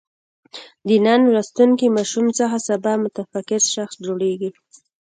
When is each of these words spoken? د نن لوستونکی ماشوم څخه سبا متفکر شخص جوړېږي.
د 0.87 0.89
نن 1.05 1.21
لوستونکی 1.33 1.87
ماشوم 1.95 2.25
څخه 2.39 2.57
سبا 2.69 2.93
متفکر 3.03 3.61
شخص 3.75 3.95
جوړېږي. 4.05 4.49